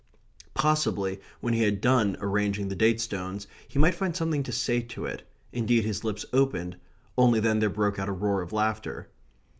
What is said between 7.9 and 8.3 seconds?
out a